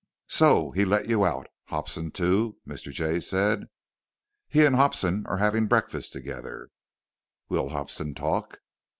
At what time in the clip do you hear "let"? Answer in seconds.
0.83-1.07